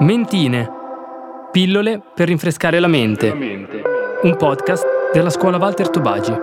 Mentine. 0.00 0.68
Pillole 1.52 2.02
per 2.14 2.26
rinfrescare 2.26 2.80
la 2.80 2.88
mente. 2.88 3.30
Un 4.22 4.36
podcast 4.36 4.84
della 5.12 5.30
scuola 5.30 5.56
Walter 5.56 5.88
Tobagi. 5.88 6.34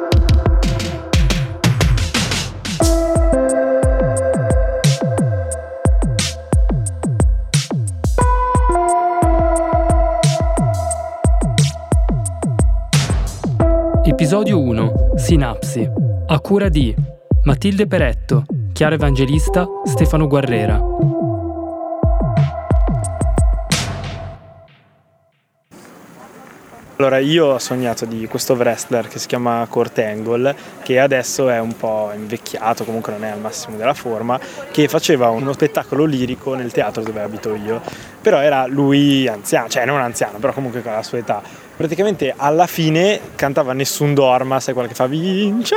Episodio 14.04 14.62
1. 14.62 14.94
Sinapsi. 15.16 15.90
A 16.28 16.40
cura 16.40 16.70
di 16.70 16.96
Matilde 17.44 17.86
Peretto, 17.86 18.46
Chiara 18.72 18.96
Evangelista, 18.96 19.68
Stefano 19.84 20.28
Guerrera. 20.28 21.31
Allora, 27.02 27.18
io 27.18 27.48
ho 27.48 27.58
sognato 27.58 28.06
di 28.06 28.28
questo 28.28 28.54
wrestler 28.54 29.08
che 29.08 29.18
si 29.18 29.26
chiama 29.26 29.66
Kurt 29.68 29.98
Angle, 29.98 30.56
che 30.84 31.00
adesso 31.00 31.50
è 31.50 31.60
un 31.60 31.76
po' 31.76 32.12
invecchiato, 32.14 32.84
comunque 32.84 33.12
non 33.12 33.24
è 33.24 33.30
al 33.32 33.40
massimo 33.40 33.76
della 33.76 33.96
forma, 33.96 34.40
che 34.70 34.88
faceva 34.88 35.30
uno 35.30 35.52
spettacolo 35.52 36.06
lirico 36.06 36.54
nel 36.54 36.72
teatro 36.72 37.02
dove 37.02 37.22
abito 37.22 37.56
io. 37.56 37.82
Però 38.22 38.40
era 38.40 38.68
lui 38.68 39.28
anziano, 39.28 39.68
cioè 39.68 39.84
non 39.84 40.00
anziano, 40.00 40.38
però 40.38 40.54
comunque 40.54 40.84
con 40.84 40.92
la 40.92 41.02
sua 41.02 41.18
età. 41.18 41.42
Praticamente 41.76 42.36
alla 42.38 42.68
fine 42.68 43.20
cantava 43.34 43.74
Nessun 43.74 44.14
Dorma, 44.14 44.60
sai 44.60 44.76
quella 44.76 44.88
che 44.88 44.94
fa 44.94 45.08
Vince! 45.08 45.76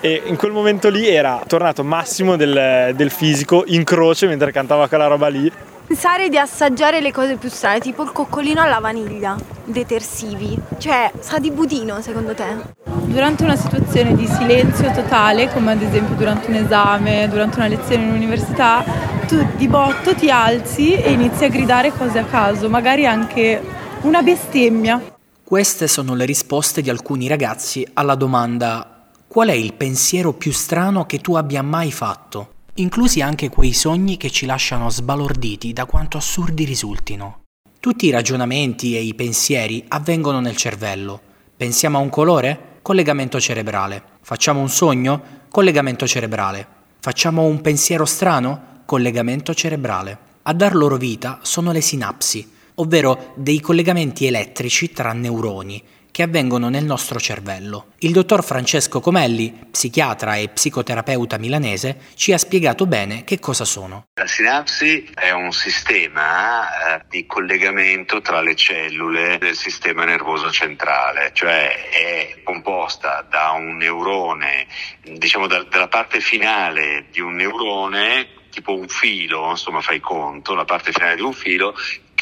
E 0.00 0.22
in 0.24 0.34
quel 0.34 0.50
momento 0.50 0.90
lì 0.90 1.06
era 1.06 1.40
tornato 1.46 1.84
massimo 1.84 2.34
del, 2.34 2.94
del 2.96 3.10
fisico 3.12 3.62
in 3.68 3.84
croce 3.84 4.26
mentre 4.26 4.50
cantava 4.50 4.88
quella 4.88 5.06
roba 5.06 5.28
lì 5.28 5.52
Pensare 5.86 6.28
di 6.28 6.36
assaggiare 6.36 7.00
le 7.00 7.12
cose 7.12 7.36
più 7.36 7.48
strane, 7.48 7.78
tipo 7.78 8.02
il 8.02 8.10
coccolino 8.10 8.60
alla 8.60 8.80
vaniglia, 8.80 9.36
detersivi. 9.64 10.58
Cioè, 10.78 11.12
sa 11.20 11.38
di 11.38 11.52
budino 11.52 12.00
secondo 12.00 12.34
te? 12.34 12.56
Durante 13.04 13.44
una 13.44 13.54
situazione 13.54 14.16
di 14.16 14.26
silenzio 14.26 14.90
totale, 14.90 15.48
come 15.52 15.72
ad 15.72 15.82
esempio 15.82 16.16
durante 16.16 16.50
un 16.50 16.56
esame, 16.56 17.28
durante 17.28 17.58
una 17.58 17.68
lezione 17.68 18.02
in 18.02 18.10
università, 18.10 18.84
tu 19.28 19.46
di 19.56 19.68
botto 19.68 20.12
ti 20.16 20.28
alzi 20.28 20.94
e 20.94 21.12
inizi 21.12 21.44
a 21.44 21.48
gridare 21.48 21.92
cose 21.92 22.18
a 22.18 22.24
caso, 22.24 22.68
magari 22.68 23.06
anche 23.06 23.62
una 24.00 24.22
bestemmia. 24.22 25.00
Queste 25.44 25.86
sono 25.86 26.16
le 26.16 26.24
risposte 26.24 26.82
di 26.82 26.90
alcuni 26.90 27.28
ragazzi 27.28 27.86
alla 27.94 28.16
domanda 28.16 29.04
qual 29.28 29.50
è 29.50 29.54
il 29.54 29.74
pensiero 29.74 30.32
più 30.32 30.50
strano 30.50 31.06
che 31.06 31.20
tu 31.20 31.36
abbia 31.36 31.62
mai 31.62 31.92
fatto? 31.92 32.54
Inclusi 32.76 33.20
anche 33.20 33.48
quei 33.48 33.72
sogni 33.72 34.16
che 34.16 34.30
ci 34.30 34.46
lasciano 34.46 34.90
sbalorditi 34.90 35.72
da 35.72 35.86
quanto 35.86 36.16
assurdi 36.16 36.64
risultino. 36.64 37.42
Tutti 37.80 38.06
i 38.06 38.10
ragionamenti 38.10 38.96
e 38.96 39.02
i 39.02 39.14
pensieri 39.14 39.84
avvengono 39.88 40.40
nel 40.40 40.56
cervello. 40.56 41.20
Pensiamo 41.56 41.98
a 41.98 42.00
un 42.00 42.08
colore? 42.08 42.78
Collegamento 42.82 43.40
cerebrale. 43.40 44.02
Facciamo 44.20 44.60
un 44.60 44.68
sogno? 44.68 45.22
Collegamento 45.48 46.06
cerebrale. 46.06 46.66
Facciamo 47.00 47.44
un 47.44 47.60
pensiero 47.60 48.04
strano? 48.04 48.82
Collegamento 48.84 49.54
cerebrale. 49.54 50.18
A 50.42 50.52
dar 50.52 50.74
loro 50.74 50.96
vita 50.96 51.38
sono 51.42 51.72
le 51.72 51.80
sinapsi, 51.80 52.48
ovvero 52.74 53.32
dei 53.36 53.60
collegamenti 53.60 54.26
elettrici 54.26 54.90
tra 54.92 55.12
neuroni 55.12 55.82
che 56.16 56.22
avvengono 56.22 56.70
nel 56.70 56.86
nostro 56.86 57.20
cervello. 57.20 57.88
Il 57.98 58.12
dottor 58.12 58.42
Francesco 58.42 59.00
Comelli, 59.00 59.66
psichiatra 59.70 60.36
e 60.36 60.48
psicoterapeuta 60.48 61.36
milanese, 61.36 62.04
ci 62.14 62.32
ha 62.32 62.38
spiegato 62.38 62.86
bene 62.86 63.22
che 63.24 63.38
cosa 63.38 63.66
sono. 63.66 64.06
La 64.14 64.26
sinapsi 64.26 65.10
è 65.14 65.32
un 65.32 65.52
sistema 65.52 66.94
eh, 66.94 67.04
di 67.10 67.26
collegamento 67.26 68.22
tra 68.22 68.40
le 68.40 68.56
cellule 68.56 69.36
del 69.36 69.54
sistema 69.54 70.06
nervoso 70.06 70.50
centrale, 70.50 71.32
cioè 71.34 71.90
è 71.90 72.40
composta 72.44 73.20
da 73.28 73.50
un 73.50 73.76
neurone, 73.76 74.68
diciamo 75.02 75.46
da, 75.46 75.64
dalla 75.64 75.88
parte 75.88 76.20
finale 76.20 77.08
di 77.10 77.20
un 77.20 77.34
neurone 77.34 78.28
tipo 78.48 78.74
un 78.74 78.88
filo, 78.88 79.50
insomma 79.50 79.82
fai 79.82 80.00
conto, 80.00 80.54
la 80.54 80.64
parte 80.64 80.92
finale 80.92 81.16
di 81.16 81.20
un 81.20 81.34
filo 81.34 81.74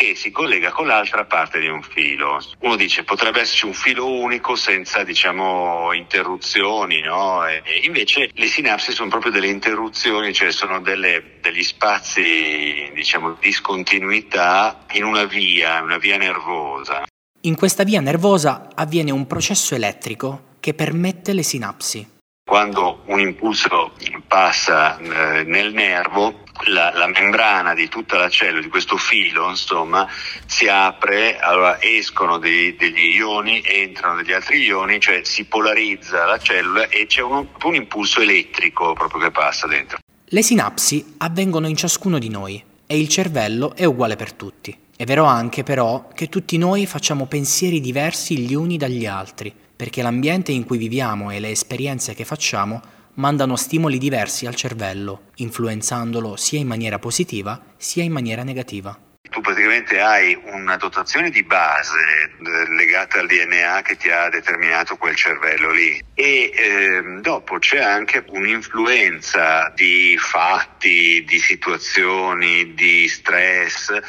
che 0.04 0.14
si 0.14 0.30
collega 0.30 0.70
con 0.70 0.86
l'altra 0.86 1.24
parte 1.24 1.58
di 1.60 1.68
un 1.68 1.82
filo. 1.82 2.38
Uno 2.60 2.76
dice 2.76 3.04
potrebbe 3.04 3.40
esserci 3.40 3.64
un 3.64 3.72
filo 3.72 4.06
unico 4.06 4.54
senza 4.54 5.02
diciamo 5.02 5.92
interruzioni, 5.94 7.00
no? 7.00 7.46
E 7.46 7.62
invece 7.84 8.30
le 8.34 8.46
sinapsi 8.46 8.92
sono 8.92 9.08
proprio 9.08 9.32
delle 9.32 9.48
interruzioni, 9.48 10.34
cioè 10.34 10.52
sono 10.52 10.80
delle, 10.80 11.38
degli 11.40 11.62
spazi 11.62 12.90
diciamo 12.94 13.36
discontinuità 13.40 14.84
in 14.92 15.04
una 15.04 15.24
via, 15.24 15.80
una 15.80 15.98
via 15.98 16.18
nervosa. 16.18 17.04
In 17.42 17.56
questa 17.56 17.84
via 17.84 18.00
nervosa 18.00 18.68
avviene 18.74 19.10
un 19.10 19.26
processo 19.26 19.74
elettrico 19.74 20.52
che 20.60 20.74
permette 20.74 21.32
le 21.32 21.42
sinapsi. 21.42 22.12
Quando 22.46 23.02
un 23.06 23.20
impulso 23.20 23.92
passa 24.26 24.98
eh, 24.98 25.44
nel 25.44 25.72
nervo, 25.72 26.43
la, 26.66 26.92
la, 26.94 27.06
membrana 27.06 27.74
di 27.74 27.88
tutta 27.88 28.16
la 28.16 28.28
cellula, 28.28 28.60
di 28.60 28.68
questo 28.68 28.96
filo, 28.96 29.48
insomma, 29.48 30.08
si 30.46 30.68
apre, 30.68 31.38
allora 31.38 31.82
escono 31.82 32.38
dei, 32.38 32.76
degli 32.76 33.16
ioni, 33.16 33.62
entrano 33.64 34.16
degli 34.16 34.32
altri 34.32 34.62
ioni, 34.62 35.00
cioè 35.00 35.20
si 35.24 35.44
polarizza 35.44 36.24
la 36.24 36.38
cellula 36.38 36.88
e 36.88 37.06
c'è 37.06 37.22
un, 37.22 37.46
un 37.62 37.74
impulso 37.74 38.20
elettrico 38.20 38.92
proprio 38.94 39.20
che 39.20 39.30
passa 39.30 39.66
dentro. 39.66 39.98
Le 40.26 40.42
sinapsi 40.42 41.14
avvengono 41.18 41.68
in 41.68 41.76
ciascuno 41.76 42.18
di 42.18 42.28
noi 42.28 42.62
e 42.86 42.98
il 42.98 43.08
cervello 43.08 43.74
è 43.74 43.84
uguale 43.84 44.16
per 44.16 44.32
tutti. 44.32 44.76
È 44.96 45.04
vero 45.04 45.24
anche 45.24 45.64
però 45.64 46.08
che 46.14 46.28
tutti 46.28 46.56
noi 46.56 46.86
facciamo 46.86 47.26
pensieri 47.26 47.80
diversi 47.80 48.38
gli 48.38 48.54
uni 48.54 48.76
dagli 48.76 49.06
altri 49.06 49.52
perché 49.76 50.02
l'ambiente 50.02 50.52
in 50.52 50.64
cui 50.64 50.78
viviamo 50.78 51.30
e 51.30 51.40
le 51.40 51.50
esperienze 51.50 52.14
che 52.14 52.24
facciamo 52.24 52.80
mandano 53.14 53.56
stimoli 53.56 53.98
diversi 53.98 54.46
al 54.46 54.54
cervello, 54.54 55.30
influenzandolo 55.36 56.36
sia 56.36 56.58
in 56.58 56.66
maniera 56.66 56.98
positiva 56.98 57.60
sia 57.76 58.02
in 58.02 58.12
maniera 58.12 58.42
negativa. 58.42 58.98
Tu 59.30 59.40
praticamente 59.40 60.00
hai 60.00 60.38
una 60.44 60.76
dotazione 60.76 61.30
di 61.30 61.42
base 61.42 61.98
eh, 61.98 62.74
legata 62.74 63.18
al 63.18 63.26
DNA 63.26 63.82
che 63.82 63.96
ti 63.96 64.08
ha 64.10 64.28
determinato 64.28 64.96
quel 64.96 65.16
cervello 65.16 65.72
lì 65.72 66.00
e 66.14 66.52
eh, 66.54 67.02
dopo 67.20 67.58
c'è 67.58 67.82
anche 67.82 68.24
un'influenza 68.28 69.72
di 69.74 70.16
fatti, 70.18 71.24
di 71.26 71.38
situazioni, 71.40 72.74
di 72.74 73.08
stress 73.08 74.00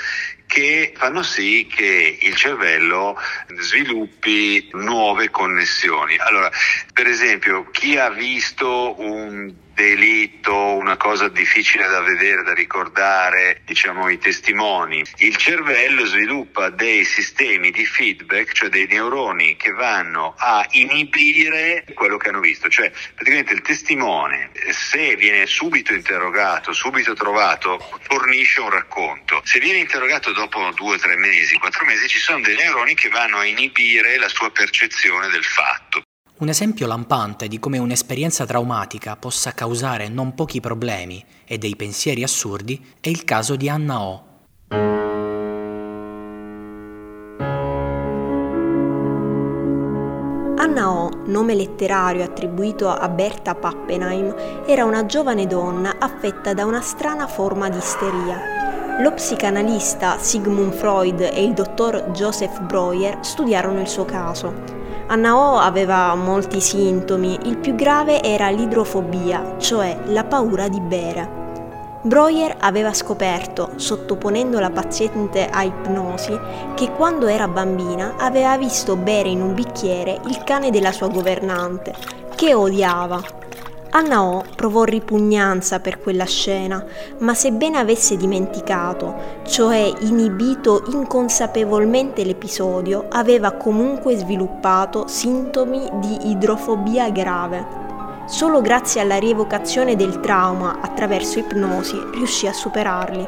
che 0.48 0.94
fanno 0.96 1.24
sì 1.24 1.68
che 1.70 2.18
il 2.22 2.36
cervello 2.36 3.20
sviluppi 3.60 4.70
nuove 4.74 5.30
connessioni. 5.30 6.18
Allora, 6.18 6.50
per 6.96 7.08
esempio, 7.08 7.70
chi 7.72 7.98
ha 7.98 8.10
visto 8.10 8.98
un 9.02 9.54
delitto, 9.74 10.56
una 10.56 10.96
cosa 10.96 11.28
difficile 11.28 11.90
da 11.90 12.00
vedere, 12.00 12.42
da 12.44 12.54
ricordare, 12.54 13.64
diciamo 13.66 14.08
i 14.08 14.18
testimoni. 14.18 15.04
Il 15.18 15.36
cervello 15.36 16.06
sviluppa 16.06 16.70
dei 16.70 17.04
sistemi 17.04 17.72
di 17.72 17.86
feedback, 17.86 18.54
cioè 18.54 18.70
dei 18.70 18.88
neuroni 18.88 19.58
che 19.58 19.72
vanno 19.72 20.36
a 20.38 20.66
inibire 20.70 21.84
quello 21.94 22.16
che 22.16 22.30
hanno 22.30 22.40
visto, 22.40 22.70
cioè 22.70 22.90
praticamente 23.14 23.52
il 23.52 23.62
testimone 23.62 24.52
se 24.70 25.18
viene 25.18 25.48
subito 25.48 25.94
interrogato, 25.94 26.72
subito 26.72 27.14
trovato, 27.14 27.78
fornisce 28.04 28.62
un 28.62 28.70
racconto. 28.70 29.42
Se 29.44 29.60
viene 29.60 29.80
interrogato 29.80 30.32
dopo 30.32 30.72
due, 30.74 30.98
tre 30.98 31.18
mesi, 31.18 31.58
quattro 31.58 31.84
mesi, 31.84 32.08
ci 32.08 32.20
sono 32.20 32.40
dei 32.40 32.56
neuroni 32.56 32.96
che 32.96 33.10
vanno 33.10 33.40
a 33.40 33.46
inibire 33.46 34.16
la 34.16 34.30
sua 34.30 34.50
percezione 34.50 35.28
del 35.28 35.44
fatto. 35.44 36.05
Un 36.38 36.50
esempio 36.50 36.86
lampante 36.86 37.48
di 37.48 37.60
come 37.60 37.78
un'esperienza 37.78 38.46
traumatica 38.46 39.16
possa 39.16 39.54
causare 39.54 40.10
non 40.10 40.34
pochi 40.34 40.60
problemi 40.60 41.24
e 41.46 41.58
dei 41.58 41.78
pensieri 41.78 42.24
assurdi 42.24 42.86
è 43.00 43.08
il 43.08 43.24
caso 43.24 43.56
di 43.56 43.70
Anna 43.70 44.02
O. 44.02 44.24
Anna 50.58 50.92
O, 50.92 51.10
nome 51.28 51.56
letterario 51.56 52.26
attribuito 52.26 52.90
a 52.90 53.08
Berta 53.08 53.56
Pappenheim, 53.56 54.36
era 54.66 54.84
una 54.84 55.06
giovane 55.06 55.48
donna 55.48 55.96
affetta 56.00 56.54
da 56.54 56.66
una 56.66 56.82
strana 56.82 57.28
forma 57.28 57.70
di 57.70 57.78
isteria. 57.78 59.00
Lo 59.00 59.14
psicanalista 59.14 60.18
Sigmund 60.20 60.74
Freud 60.74 61.22
e 61.22 61.42
il 61.46 61.54
dottor 61.54 62.10
Joseph 62.12 62.60
Breuer 62.60 63.20
studiarono 63.22 63.80
il 63.80 63.88
suo 63.88 64.04
caso. 64.04 64.85
Anna 65.16 65.38
O 65.38 65.56
aveva 65.60 66.14
molti 66.14 66.60
sintomi, 66.60 67.40
il 67.44 67.56
più 67.56 67.74
grave 67.74 68.22
era 68.22 68.50
l'idrofobia, 68.50 69.56
cioè 69.60 69.98
la 70.08 70.26
paura 70.26 70.68
di 70.68 70.82
bere. 70.82 71.44
Breuer 72.02 72.58
aveva 72.60 72.94
scoperto, 72.94 73.72
sottoponendo 73.78 74.60
la 74.60 74.72
paziente 74.72 75.48
a 75.48 75.64
ipnosi, 75.64 76.38
che 76.74 76.92
quando 76.92 77.28
era 77.28 77.48
bambina 77.48 78.16
aveva 78.18 78.58
visto 78.58 78.98
bere 78.98 79.30
in 79.30 79.42
un 79.42 79.54
bicchiere 79.54 80.20
il 80.26 80.44
cane 80.44 80.70
della 80.70 80.92
sua 80.92 81.08
governante, 81.08 81.94
che 82.36 82.54
odiava. 82.54 83.45
Anna 83.96 84.26
O 84.26 84.44
provò 84.58 84.84
ripugnanza 84.84 85.80
per 85.80 86.02
quella 86.02 86.26
scena, 86.26 86.84
ma 87.20 87.34
sebbene 87.34 87.78
avesse 87.78 88.18
dimenticato, 88.18 89.42
cioè 89.44 89.90
inibito 90.00 90.84
inconsapevolmente 90.92 92.26
l'episodio, 92.26 93.06
aveva 93.10 93.54
comunque 93.54 94.18
sviluppato 94.18 95.08
sintomi 95.08 95.88
di 95.94 96.30
idrofobia 96.30 97.10
grave. 97.10 97.66
Solo 98.26 98.60
grazie 98.60 99.00
alla 99.00 99.16
rievocazione 99.16 99.96
del 99.96 100.20
trauma 100.20 100.82
attraverso 100.82 101.40
ipnosi 101.40 101.98
riuscì 102.16 102.48
a 102.48 102.54
superarli. 102.54 103.26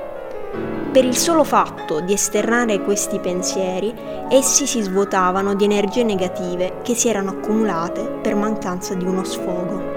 Per 0.91 1.05
il 1.05 1.15
solo 1.15 1.45
fatto 1.45 2.01
di 2.01 2.11
esternare 2.11 2.81
questi 2.81 3.19
pensieri, 3.19 3.95
essi 4.27 4.67
si 4.67 4.81
svuotavano 4.81 5.55
di 5.55 5.63
energie 5.63 6.03
negative 6.03 6.81
che 6.81 6.93
si 6.93 7.07
erano 7.07 7.29
accumulate 7.29 8.01
per 8.21 8.35
mancanza 8.35 8.95
di 8.95 9.05
uno 9.05 9.23
sfogo. 9.23 9.96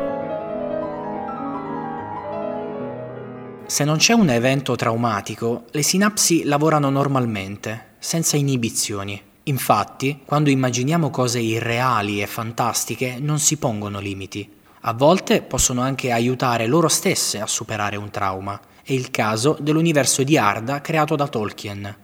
Se 3.70 3.84
non 3.84 3.98
c'è 3.98 4.14
un 4.14 4.28
evento 4.30 4.74
traumatico, 4.74 5.66
le 5.70 5.82
sinapsi 5.82 6.42
lavorano 6.42 6.90
normalmente, 6.90 7.94
senza 8.00 8.36
inibizioni. 8.36 9.22
Infatti, 9.44 10.22
quando 10.24 10.50
immaginiamo 10.50 11.08
cose 11.10 11.38
irreali 11.38 12.20
e 12.20 12.26
fantastiche, 12.26 13.18
non 13.20 13.38
si 13.38 13.58
pongono 13.58 14.00
limiti. 14.00 14.50
A 14.80 14.92
volte 14.92 15.42
possono 15.42 15.82
anche 15.82 16.10
aiutare 16.10 16.66
loro 16.66 16.88
stesse 16.88 17.38
a 17.38 17.46
superare 17.46 17.94
un 17.94 18.10
trauma. 18.10 18.60
È 18.82 18.92
il 18.92 19.12
caso 19.12 19.56
dell'universo 19.60 20.24
di 20.24 20.36
Arda 20.36 20.80
creato 20.80 21.14
da 21.14 21.28
Tolkien. 21.28 21.96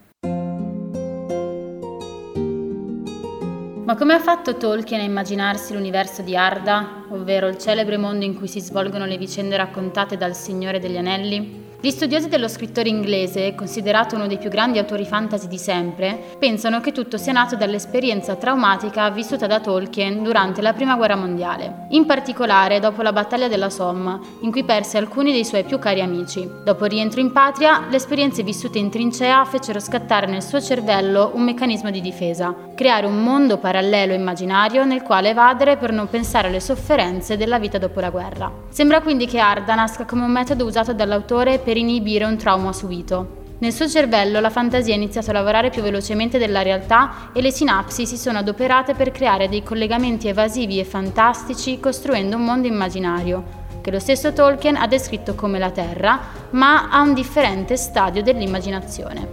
Ma 3.83 3.95
come 3.95 4.13
ha 4.13 4.19
fatto 4.19 4.55
Tolkien 4.55 5.01
a 5.01 5.03
immaginarsi 5.03 5.73
l'universo 5.73 6.21
di 6.21 6.35
Arda, 6.35 7.05
ovvero 7.09 7.47
il 7.47 7.57
celebre 7.57 7.97
mondo 7.97 8.23
in 8.23 8.35
cui 8.35 8.47
si 8.47 8.61
svolgono 8.61 9.05
le 9.05 9.17
vicende 9.17 9.57
raccontate 9.57 10.15
dal 10.15 10.35
Signore 10.35 10.79
degli 10.79 10.97
Anelli? 10.97 11.56
Gli 11.79 11.91
studiosi 11.91 12.27
dello 12.27 12.47
scrittore 12.47 12.89
inglese, 12.89 13.53
considerato 13.53 14.15
uno 14.15 14.25
dei 14.25 14.39
più 14.39 14.49
grandi 14.49 14.79
autori 14.79 15.05
fantasy 15.05 15.47
di 15.47 15.59
sempre, 15.59 16.17
pensano 16.39 16.81
che 16.81 16.91
tutto 16.91 17.19
sia 17.19 17.33
nato 17.33 17.55
dall'esperienza 17.55 18.33
traumatica 18.33 19.07
vissuta 19.11 19.45
da 19.45 19.59
Tolkien 19.59 20.23
durante 20.23 20.63
la 20.63 20.73
Prima 20.73 20.95
Guerra 20.95 21.15
Mondiale, 21.15 21.85
in 21.89 22.07
particolare 22.07 22.79
dopo 22.79 23.03
la 23.03 23.13
battaglia 23.13 23.47
della 23.47 23.69
Somme, 23.69 24.19
in 24.41 24.49
cui 24.49 24.63
perse 24.63 24.97
alcuni 24.97 25.31
dei 25.31 25.45
suoi 25.45 25.65
più 25.65 25.77
cari 25.77 26.01
amici. 26.01 26.49
Dopo 26.63 26.85
il 26.85 26.91
rientro 26.91 27.21
in 27.21 27.31
patria, 27.31 27.85
le 27.87 27.97
esperienze 27.97 28.41
vissute 28.41 28.79
in 28.79 28.89
trincea 28.89 29.45
fecero 29.45 29.79
scattare 29.79 30.25
nel 30.25 30.41
suo 30.41 30.59
cervello 30.59 31.29
un 31.35 31.43
meccanismo 31.43 31.91
di 31.91 32.01
difesa, 32.01 32.55
creare 32.73 33.05
un 33.05 33.21
mondo 33.21 33.59
parallelo 33.59 34.15
immaginario 34.15 34.83
nel 34.83 35.03
quale 35.03 35.29
evadere 35.29 35.77
per 35.77 35.91
non 35.91 36.09
pensare 36.09 36.47
alle 36.47 36.59
sofferenze 36.59 37.37
della 37.37 37.59
vita 37.59 37.77
dopo 37.77 37.99
la 37.99 38.09
guerra. 38.09 38.51
Sembra 38.69 39.01
quindi 39.01 39.27
che 39.27 39.37
Arda 39.37 39.75
nasca 39.75 40.05
come 40.05 40.23
un 40.23 40.31
metodo 40.31 40.65
usato 40.65 40.93
dall'autore 40.93 41.65
per 41.67 41.75
inibire 41.75 42.23
un 42.23 42.37
trauma 42.37 42.71
subito. 42.71 43.55
Nel 43.57 43.73
suo 43.73 43.89
cervello 43.89 44.39
la 44.39 44.49
fantasia 44.49 44.93
ha 44.93 44.95
iniziato 44.95 45.31
a 45.31 45.33
lavorare 45.33 45.69
più 45.69 45.81
velocemente 45.81 46.37
della 46.37 46.61
realtà 46.61 47.31
e 47.33 47.41
le 47.41 47.51
sinapsi 47.51 48.05
si 48.05 48.15
sono 48.15 48.37
adoperate 48.37 48.93
per 48.93 49.11
creare 49.11 49.49
dei 49.49 49.63
collegamenti 49.63 50.29
evasivi 50.29 50.79
e 50.79 50.85
fantastici 50.85 51.77
costruendo 51.81 52.37
un 52.37 52.45
mondo 52.45 52.67
immaginario, 52.67 53.43
che 53.81 53.91
lo 53.91 53.99
stesso 53.99 54.31
Tolkien 54.31 54.77
ha 54.77 54.87
descritto 54.87 55.35
come 55.35 55.59
la 55.59 55.69
Terra, 55.69 56.17
ma 56.51 56.87
a 56.87 57.01
un 57.01 57.13
differente 57.13 57.75
stadio 57.75 58.23
dell'immaginazione. 58.23 59.27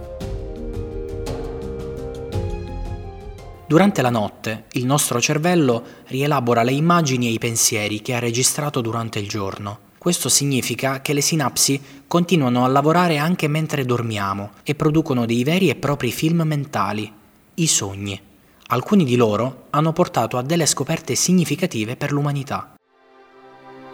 Durante 3.65 4.01
la 4.01 4.09
notte 4.09 4.65
il 4.73 4.85
nostro 4.85 5.21
cervello 5.21 5.81
rielabora 6.07 6.63
le 6.63 6.73
immagini 6.73 7.27
e 7.27 7.31
i 7.31 7.39
pensieri 7.39 8.01
che 8.01 8.13
ha 8.13 8.19
registrato 8.19 8.81
durante 8.81 9.19
il 9.19 9.29
giorno. 9.29 9.84
Questo 10.05 10.29
significa 10.29 11.01
che 11.01 11.13
le 11.13 11.21
sinapsi 11.21 11.81
continuano 12.05 12.63
a 12.63 12.67
lavorare 12.67 13.17
anche 13.17 13.47
mentre 13.47 13.85
dormiamo 13.85 14.51
e 14.61 14.75
producono 14.75 15.25
dei 15.25 15.43
veri 15.43 15.67
e 15.69 15.75
propri 15.75 16.11
film 16.11 16.43
mentali, 16.43 17.11
i 17.55 17.65
sogni. 17.65 18.21
Alcuni 18.67 19.03
di 19.03 19.15
loro 19.15 19.63
hanno 19.71 19.93
portato 19.93 20.37
a 20.37 20.43
delle 20.43 20.67
scoperte 20.67 21.15
significative 21.15 21.95
per 21.95 22.11
l'umanità. 22.11 22.75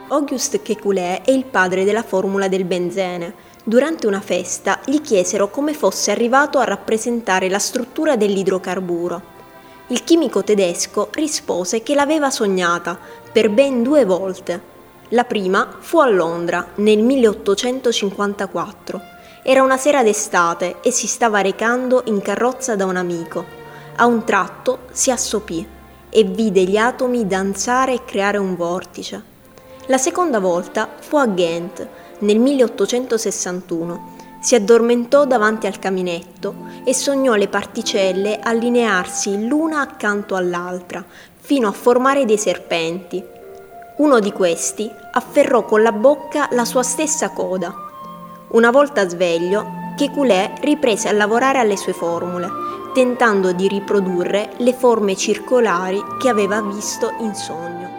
Auguste 0.10 0.62
Kekulé 0.62 1.22
è 1.22 1.32
il 1.32 1.46
padre 1.46 1.86
della 1.86 2.04
formula 2.04 2.50
del 2.50 2.66
benzene. 2.66 3.34
Durante 3.64 4.06
una 4.06 4.20
festa 4.20 4.82
gli 4.84 5.00
chiesero 5.00 5.50
come 5.50 5.74
fosse 5.74 6.12
arrivato 6.12 6.60
a 6.60 6.66
rappresentare 6.66 7.48
la 7.48 7.60
struttura 7.60 8.18
dell'idrocarburo. 8.18 9.22
Il 9.88 10.04
chimico 10.04 10.44
tedesco 10.44 11.08
rispose 11.14 11.82
che 11.84 11.96
l'aveva 11.96 12.30
sognata 12.30 13.00
per 13.32 13.50
ben 13.50 13.82
due 13.82 14.04
volte 14.04 14.71
la 15.12 15.24
prima 15.26 15.68
fu 15.80 16.00
a 16.00 16.10
Londra 16.10 16.68
nel 16.76 17.00
1854. 17.00 19.02
Era 19.44 19.64
una 19.64 19.78
sera 19.78 20.04
d'estate 20.04 20.78
e 20.82 20.92
si 20.92 21.08
stava 21.08 21.42
recando 21.42 22.04
in 22.06 22.22
carrozza 22.22 22.76
da 22.76 22.86
un 22.86 22.96
amico. 22.96 23.60
A 23.98 24.06
un 24.06 24.24
tratto 24.24 24.84
si 24.92 25.12
assopì 25.12 25.68
e 26.10 26.24
vide 26.24 26.64
gli 26.64 26.78
atomi 26.78 27.28
danzare 27.28 27.94
e 27.94 28.06
creare 28.06 28.38
un 28.38 28.56
vortice. 28.56 29.30
La 29.88 29.98
seconda 29.98 30.40
volta 30.40 30.88
fu 31.00 31.18
a 31.18 31.26
Ghent 31.26 31.88
nel 32.20 32.40
1861. 32.40 34.20
Si 34.40 34.56
addormentò 34.56 35.26
davanti 35.26 35.68
al 35.68 35.78
caminetto 35.78 36.56
e 36.86 36.94
sognò 36.94 37.36
le 37.36 37.48
particelle 37.48 38.40
allinearsi 38.40 39.46
l'una 39.46 39.82
accanto 39.82 40.36
all'altra 40.36 41.04
fino 41.36 41.68
a 41.68 41.74
formare 41.74 42.26
dei 42.26 42.38
serpenti 42.38 43.40
uno 44.02 44.20
di 44.20 44.32
questi 44.32 44.92
afferrò 45.12 45.64
con 45.64 45.84
la 45.84 45.92
bocca 45.92 46.50
la 46.54 46.66
sua 46.66 46.82
stessa 46.82 47.30
coda. 47.30 47.72
Una 48.50 48.72
volta 48.72 49.08
sveglio, 49.08 49.94
Kekulé 49.96 50.56
riprese 50.62 51.08
a 51.08 51.12
lavorare 51.12 51.60
alle 51.60 51.78
sue 51.78 51.94
formule, 51.94 52.50
tentando 52.96 53.54
di 53.54 53.68
riprodurre 53.68 54.54
le 54.58 54.74
forme 54.74 55.16
circolari 55.16 56.02
che 56.20 56.30
aveva 56.30 56.64
visto 56.64 57.12
in 57.20 57.36
sogno. 57.36 57.90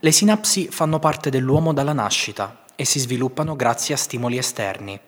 Le 0.00 0.12
sinapsi 0.12 0.68
fanno 0.68 0.98
parte 0.98 1.30
dell'uomo 1.30 1.72
dalla 1.72 1.94
nascita 1.94 2.64
e 2.76 2.84
si 2.84 2.98
sviluppano 2.98 3.56
grazie 3.56 3.94
a 3.94 3.98
stimoli 3.98 4.36
esterni. 4.36 5.00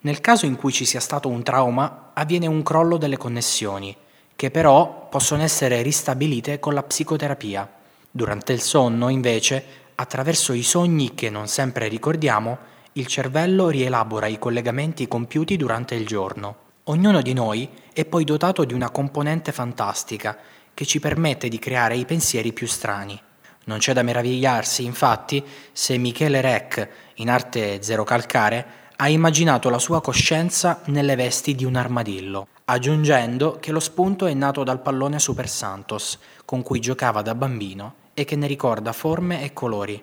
Nel 0.00 0.20
caso 0.22 0.46
in 0.46 0.56
cui 0.56 0.72
ci 0.72 0.86
sia 0.86 1.00
stato 1.00 1.28
un 1.28 1.42
trauma, 1.42 2.12
avviene 2.14 2.46
un 2.46 2.62
crollo 2.62 2.96
delle 2.96 3.18
connessioni 3.18 3.94
che 4.36 4.50
però 4.50 5.08
possono 5.08 5.42
essere 5.42 5.82
ristabilite 5.82 6.58
con 6.58 6.74
la 6.74 6.82
psicoterapia. 6.82 7.70
Durante 8.10 8.52
il 8.52 8.60
sonno, 8.60 9.08
invece, 9.08 9.64
attraverso 9.94 10.52
i 10.52 10.62
sogni 10.62 11.14
che 11.14 11.30
non 11.30 11.48
sempre 11.48 11.88
ricordiamo, 11.88 12.58
il 12.94 13.06
cervello 13.06 13.68
rielabora 13.68 14.26
i 14.26 14.38
collegamenti 14.38 15.08
compiuti 15.08 15.56
durante 15.56 15.94
il 15.94 16.06
giorno. 16.06 16.56
Ognuno 16.84 17.22
di 17.22 17.32
noi 17.32 17.68
è 17.92 18.04
poi 18.04 18.24
dotato 18.24 18.64
di 18.64 18.74
una 18.74 18.90
componente 18.90 19.52
fantastica 19.52 20.36
che 20.74 20.84
ci 20.84 21.00
permette 21.00 21.48
di 21.48 21.58
creare 21.58 21.96
i 21.96 22.04
pensieri 22.04 22.52
più 22.52 22.66
strani. 22.66 23.20
Non 23.64 23.78
c'è 23.78 23.92
da 23.92 24.02
meravigliarsi, 24.02 24.84
infatti, 24.84 25.42
se 25.70 25.96
Michele 25.96 26.40
Rec, 26.40 26.88
in 27.16 27.30
arte 27.30 27.80
zero 27.82 28.02
calcare, 28.02 28.81
ha 29.02 29.08
immaginato 29.08 29.68
la 29.68 29.80
sua 29.80 30.00
coscienza 30.00 30.80
nelle 30.86 31.16
vesti 31.16 31.56
di 31.56 31.64
un 31.64 31.74
armadillo 31.74 32.46
aggiungendo 32.66 33.58
che 33.60 33.72
lo 33.72 33.80
spunto 33.80 34.26
è 34.26 34.32
nato 34.32 34.62
dal 34.62 34.80
pallone 34.80 35.18
Super 35.18 35.48
Santos, 35.48 36.18
con 36.44 36.62
cui 36.62 36.80
giocava 36.80 37.20
da 37.20 37.34
bambino 37.34 37.94
e 38.14 38.24
che 38.24 38.36
ne 38.36 38.46
ricorda 38.46 38.92
forme 38.92 39.42
e 39.42 39.52
colori. 39.52 40.00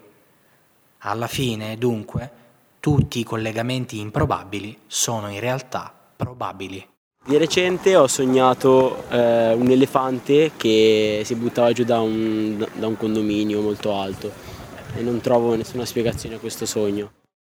Alla 0.99 1.27
fine, 1.27 1.77
dunque, 1.77 2.29
tutti 2.79 3.19
i 3.19 3.23
collegamenti 3.23 3.99
improbabili 3.99 4.77
sono 4.85 5.29
in 5.29 5.39
realtà 5.39 5.91
probabili. 6.15 6.85
Di 7.25 7.37
recente 7.37 7.95
ho 7.95 8.07
sognato 8.07 9.09
eh, 9.09 9.53
un 9.53 9.69
elefante 9.69 10.51
che 10.57 11.21
si 11.23 11.35
buttava 11.35 11.71
giù 11.71 11.85
da 11.85 12.01
un, 12.01 12.67
da 12.73 12.87
un 12.87 12.97
condominio 12.97 13.61
molto 13.61 13.95
alto 13.95 14.31
e 14.93 15.01
non 15.01 15.21
trovo 15.21 15.55
nessuna 15.55 15.85
spiegazione 15.85 16.35
a 16.35 16.39
questo 16.39 16.65
sogno. 16.65 17.18